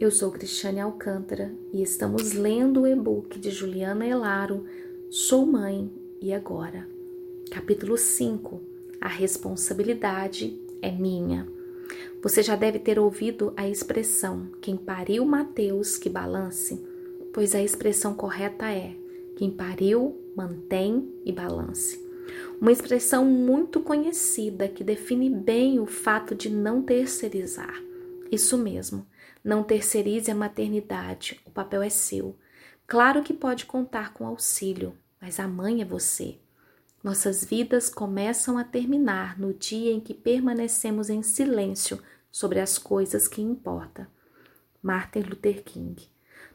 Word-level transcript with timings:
Eu 0.00 0.12
sou 0.12 0.30
Cristiane 0.30 0.78
Alcântara 0.78 1.52
e 1.72 1.82
estamos 1.82 2.32
lendo 2.32 2.82
o 2.82 2.86
e-book 2.86 3.36
de 3.36 3.50
Juliana 3.50 4.06
Elaro, 4.06 4.64
Sou 5.10 5.44
Mãe 5.44 5.90
e 6.22 6.32
Agora. 6.32 6.88
Capítulo 7.50 7.98
5 7.98 8.62
A 9.00 9.08
responsabilidade 9.08 10.56
é 10.80 10.92
minha. 10.92 11.48
Você 12.22 12.44
já 12.44 12.54
deve 12.54 12.78
ter 12.78 12.96
ouvido 12.96 13.52
a 13.56 13.68
expressão 13.68 14.46
quem 14.62 14.76
pariu 14.76 15.24
Mateus 15.24 15.98
que 15.98 16.08
balance, 16.08 16.80
pois 17.34 17.52
a 17.52 17.60
expressão 17.60 18.14
correta 18.14 18.70
é 18.70 18.94
quem 19.34 19.50
pariu 19.50 20.16
mantém 20.36 21.12
e 21.24 21.32
balance. 21.32 22.00
Uma 22.60 22.70
expressão 22.70 23.24
muito 23.24 23.80
conhecida 23.80 24.68
que 24.68 24.84
define 24.84 25.28
bem 25.28 25.80
o 25.80 25.86
fato 25.86 26.36
de 26.36 26.48
não 26.48 26.82
terceirizar. 26.82 27.82
Isso 28.30 28.56
mesmo, 28.56 29.04
não 29.42 29.62
terceirize 29.62 30.30
a 30.30 30.34
maternidade, 30.34 31.40
o 31.44 31.50
papel 31.50 31.82
é 31.82 31.88
seu. 31.88 32.36
Claro 32.86 33.22
que 33.22 33.32
pode 33.32 33.66
contar 33.66 34.12
com 34.12 34.26
auxílio, 34.26 34.96
mas 35.20 35.38
a 35.38 35.46
mãe 35.46 35.82
é 35.82 35.84
você. 35.84 36.38
Nossas 37.02 37.44
vidas 37.44 37.88
começam 37.88 38.58
a 38.58 38.64
terminar 38.64 39.38
no 39.38 39.54
dia 39.54 39.92
em 39.92 40.00
que 40.00 40.12
permanecemos 40.12 41.08
em 41.08 41.22
silêncio 41.22 42.02
sobre 42.30 42.60
as 42.60 42.78
coisas 42.78 43.28
que 43.28 43.40
importam. 43.40 44.06
Martin 44.82 45.20
Luther 45.20 45.62
King. 45.62 46.08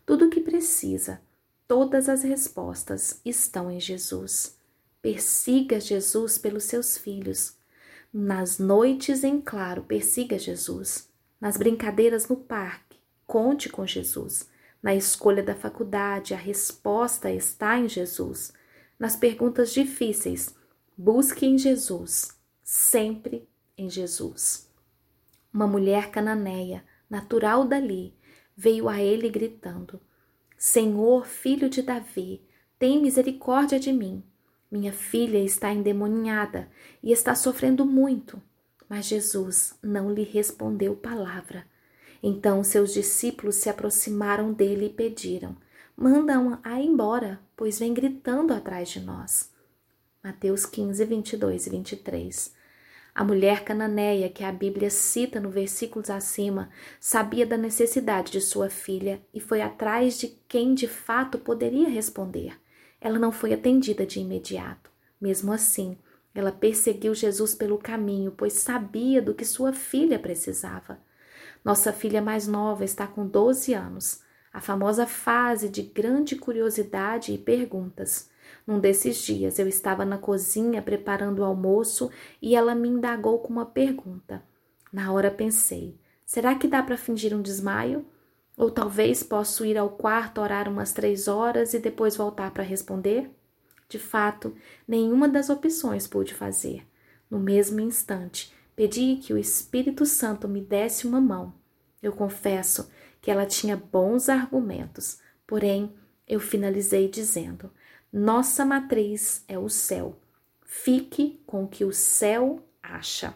Tudo 0.06 0.26
o 0.26 0.30
que 0.30 0.42
precisa, 0.42 1.22
todas 1.68 2.10
as 2.10 2.24
respostas 2.24 3.22
estão 3.24 3.72
em 3.72 3.80
Jesus. 3.80 4.58
Persiga 5.02 5.80
Jesus 5.80 6.38
pelos 6.38 6.64
seus 6.64 6.98
filhos. 6.98 7.58
Nas 8.14 8.60
noites 8.60 9.24
em 9.24 9.40
claro, 9.40 9.84
persiga 9.84 10.38
Jesus. 10.38 11.10
Nas 11.44 11.58
brincadeiras 11.58 12.30
no 12.30 12.38
parque, 12.38 12.98
conte 13.28 13.68
com 13.68 13.86
Jesus. 13.86 14.50
Na 14.82 14.96
escolha 14.96 15.44
da 15.44 15.54
faculdade, 15.54 16.34
a 16.34 16.38
resposta 16.38 17.30
está 17.30 17.78
em 17.78 17.90
Jesus. 17.90 18.54
Nas 18.98 19.18
perguntas 19.18 19.74
difíceis, 19.74 20.56
busque 20.98 21.46
em 21.46 21.58
Jesus. 21.58 22.40
Sempre 22.64 23.46
em 23.78 23.90
Jesus. 23.90 24.72
Uma 25.54 25.68
mulher 25.68 26.12
cananeia, 26.12 26.82
natural 27.10 27.66
dali, 27.66 28.16
veio 28.56 28.88
a 28.88 29.02
ele 29.02 29.28
gritando: 29.28 30.00
Senhor, 30.58 31.28
filho 31.28 31.70
de 31.70 31.82
Davi, 31.82 32.42
tem 32.80 33.02
misericórdia 33.02 33.82
de 33.82 33.92
mim. 33.92 34.24
Minha 34.72 34.94
filha 34.94 35.40
está 35.40 35.74
endemoniada 35.74 36.72
e 37.04 37.12
está 37.12 37.36
sofrendo 37.36 37.86
muito. 37.86 38.42
Mas 38.94 39.08
Jesus 39.08 39.74
não 39.82 40.14
lhe 40.14 40.22
respondeu 40.22 40.96
palavra. 40.96 41.66
Então 42.22 42.64
seus 42.64 42.94
discípulos 42.94 43.56
se 43.56 43.68
aproximaram 43.68 44.54
dele 44.54 44.86
e 44.86 44.90
pediram: 44.92 45.58
Manda-a 45.98 46.80
embora, 46.80 47.40
pois 47.58 47.80
vem 47.80 47.92
gritando 47.92 48.54
atrás 48.54 48.90
de 48.90 49.00
nós. 49.00 49.52
Mateus 50.24 50.68
15, 50.68 51.04
22 51.06 51.66
e 51.66 51.70
23. 51.72 52.54
A 53.16 53.24
mulher 53.24 53.64
cananeia, 53.64 54.30
que 54.30 54.44
a 54.44 54.52
Bíblia 54.52 54.92
cita 54.92 55.40
no 55.40 55.50
versículos 55.50 56.12
acima, 56.12 56.70
sabia 57.00 57.48
da 57.48 57.58
necessidade 57.58 58.32
de 58.32 58.42
sua 58.42 58.70
filha 58.70 59.20
e 59.34 59.40
foi 59.40 59.64
atrás 59.64 60.20
de 60.20 60.28
quem 60.48 60.76
de 60.76 60.88
fato 60.88 61.40
poderia 61.40 61.90
responder 61.90 62.62
ela 63.04 63.20
não 63.20 63.34
foi 63.34 63.54
atendida 63.54 64.06
de 64.06 64.22
imediato. 64.22 64.90
Mesmo 65.20 65.52
assim, 65.52 65.98
ela 66.34 66.52
perseguiu 66.52 67.14
Jesus 67.14 67.54
pelo 67.54 67.78
caminho, 67.78 68.32
pois 68.32 68.54
sabia 68.54 69.22
do 69.22 69.34
que 69.34 69.46
sua 69.46 69.72
filha 69.72 70.18
precisava. 70.18 71.00
Nossa 71.64 71.94
filha 71.94 72.22
mais 72.22 72.48
nova 72.48 72.84
está 72.84 73.08
com 73.08 73.28
12 73.28 73.74
anos, 73.74 74.22
a 74.52 74.60
famosa 74.60 75.06
fase 75.08 75.70
de 75.70 75.82
grande 75.82 76.36
curiosidade 76.36 77.32
e 77.32 77.38
perguntas. 77.38 78.30
Num 78.66 78.80
desses 78.80 79.18
dias 79.18 79.60
eu 79.60 79.68
estava 79.68 80.06
na 80.06 80.18
cozinha 80.18 80.82
preparando 80.82 81.40
o 81.40 81.46
almoço 81.46 82.10
e 82.42 82.56
ela 82.56 82.76
me 82.76 82.90
indagou 82.90 83.40
com 83.40 83.54
uma 83.54 83.66
pergunta. 83.66 84.44
Na 84.92 85.12
hora 85.12 85.32
pensei: 85.32 85.98
será 86.26 86.56
que 86.56 86.68
dá 86.68 86.84
para 86.84 86.98
fingir 86.98 87.36
um 87.36 87.42
desmaio? 87.42 88.06
Ou 88.56 88.70
talvez 88.70 89.24
posso 89.24 89.66
ir 89.66 89.78
ao 89.78 89.90
quarto 89.90 90.40
orar 90.40 90.70
umas 90.70 90.94
três 90.94 91.28
horas 91.28 91.74
e 91.74 91.80
depois 91.80 92.16
voltar 92.16 92.52
para 92.52 92.64
responder? 92.64 93.32
De 93.94 94.00
fato, 94.00 94.56
nenhuma 94.88 95.30
das 95.30 95.52
opções 95.52 96.08
pude 96.08 96.34
fazer. 96.34 96.84
No 97.30 97.38
mesmo 97.38 97.80
instante, 97.80 98.52
pedi 98.76 99.20
que 99.22 99.32
o 99.32 99.38
Espírito 99.38 100.04
Santo 100.04 100.48
me 100.48 100.60
desse 100.62 101.06
uma 101.06 101.22
mão. 101.22 101.54
Eu 102.02 102.12
confesso 102.12 102.90
que 103.22 103.30
ela 103.30 103.46
tinha 103.46 103.78
bons 103.78 104.30
argumentos, 104.30 105.20
porém 105.46 105.94
eu 106.28 106.40
finalizei 106.40 107.08
dizendo: 107.08 107.70
Nossa 108.12 108.66
matriz 108.66 109.46
é 109.48 109.60
o 109.60 109.70
céu. 109.70 110.20
Fique 110.66 111.40
com 111.46 111.66
o 111.66 111.68
que 111.68 111.86
o 111.86 111.94
céu 111.94 112.68
acha. 112.82 113.36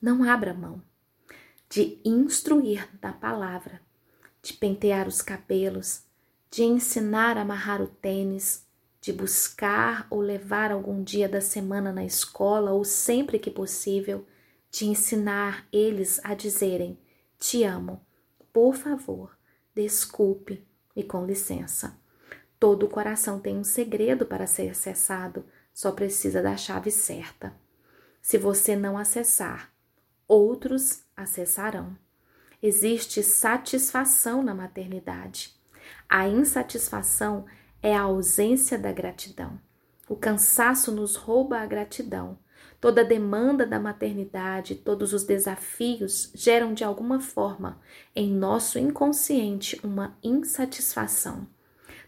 Não 0.00 0.24
abra 0.24 0.52
mão 0.52 0.82
de 1.68 2.00
instruir 2.04 2.88
da 3.00 3.12
palavra 3.12 3.80
de 4.42 4.54
pentear 4.54 5.06
os 5.06 5.22
cabelos, 5.22 6.02
de 6.50 6.64
ensinar 6.64 7.38
a 7.38 7.42
amarrar 7.42 7.80
o 7.80 7.86
tênis, 7.86 8.66
de 9.02 9.12
buscar 9.12 10.06
ou 10.08 10.20
levar 10.20 10.70
algum 10.70 11.02
dia 11.02 11.28
da 11.28 11.40
semana 11.40 11.92
na 11.92 12.04
escola 12.04 12.70
ou 12.70 12.84
sempre 12.84 13.36
que 13.36 13.50
possível, 13.50 14.24
de 14.70 14.86
ensinar 14.86 15.66
eles 15.72 16.20
a 16.22 16.34
dizerem: 16.34 16.96
Te 17.36 17.64
amo, 17.64 18.00
por 18.52 18.76
favor, 18.76 19.36
desculpe 19.74 20.64
e 20.94 21.02
com 21.02 21.26
licença. 21.26 21.98
Todo 22.60 22.86
o 22.86 22.88
coração 22.88 23.40
tem 23.40 23.58
um 23.58 23.64
segredo 23.64 24.24
para 24.24 24.46
ser 24.46 24.70
acessado, 24.70 25.44
só 25.74 25.90
precisa 25.90 26.40
da 26.40 26.56
chave 26.56 26.92
certa. 26.92 27.52
Se 28.22 28.38
você 28.38 28.76
não 28.76 28.96
acessar, 28.96 29.74
outros 30.28 31.02
acessarão. 31.16 31.98
Existe 32.62 33.20
satisfação 33.24 34.44
na 34.44 34.54
maternidade. 34.54 35.56
A 36.08 36.28
insatisfação 36.28 37.44
é 37.48 37.61
a 37.90 38.02
ausência 38.02 38.78
da 38.78 38.92
gratidão. 38.92 39.58
O 40.08 40.14
cansaço 40.14 40.92
nos 40.92 41.16
rouba 41.16 41.58
a 41.58 41.66
gratidão. 41.66 42.38
Toda 42.80 43.04
demanda 43.04 43.66
da 43.66 43.80
maternidade, 43.80 44.74
todos 44.74 45.12
os 45.12 45.24
desafios 45.24 46.30
geram 46.34 46.74
de 46.74 46.84
alguma 46.84 47.20
forma 47.20 47.80
em 48.14 48.30
nosso 48.30 48.78
inconsciente 48.78 49.80
uma 49.82 50.16
insatisfação. 50.22 51.46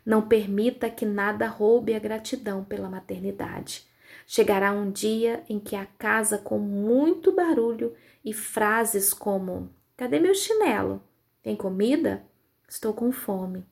Não 0.04 0.22
permita 0.22 0.90
que 0.90 1.06
nada 1.06 1.46
roube 1.46 1.94
a 1.94 1.98
gratidão 1.98 2.62
pela 2.62 2.88
maternidade. 2.88 3.86
Chegará 4.26 4.72
um 4.72 4.90
dia 4.90 5.42
em 5.48 5.58
que 5.58 5.74
a 5.74 5.86
casa 5.86 6.38
com 6.38 6.58
muito 6.58 7.32
barulho 7.32 7.94
e 8.24 8.32
frases 8.32 9.14
como 9.14 9.70
Cadê 9.96 10.18
meu 10.18 10.34
chinelo? 10.34 11.00
Tem 11.40 11.54
comida? 11.54 12.26
Estou 12.68 12.92
com 12.92 13.12
fome. 13.12 13.64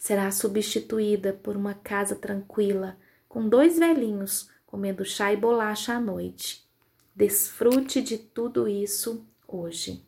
Será 0.00 0.30
substituída 0.30 1.34
por 1.34 1.54
uma 1.58 1.74
casa 1.74 2.16
tranquila, 2.16 2.96
com 3.28 3.46
dois 3.46 3.78
velhinhos 3.78 4.48
comendo 4.64 5.04
chá 5.04 5.30
e 5.30 5.36
bolacha 5.36 5.92
à 5.92 6.00
noite. 6.00 6.66
Desfrute 7.14 8.00
de 8.00 8.16
tudo 8.16 8.66
isso 8.66 9.26
hoje. 9.46 10.02